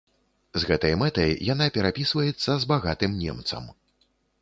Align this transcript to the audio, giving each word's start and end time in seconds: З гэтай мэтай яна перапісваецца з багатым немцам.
З 0.63 0.69
гэтай 0.69 0.95
мэтай 1.01 1.35
яна 1.53 1.69
перапісваецца 1.77 2.51
з 2.65 2.73
багатым 2.75 3.11
немцам. 3.23 3.73